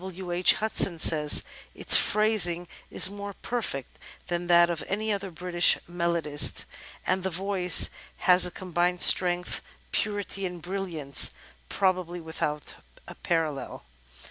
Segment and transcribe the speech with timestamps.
[0.01, 0.31] W.
[0.31, 0.55] H.
[0.55, 1.43] Hudson says:
[1.75, 6.65] "Its phrasing is more perfect than that of any other British melodist,
[7.05, 9.61] and the voice has a combined strength,
[9.91, 11.35] purity and brilliance,
[11.69, 12.77] probably without
[13.07, 13.85] a parallel."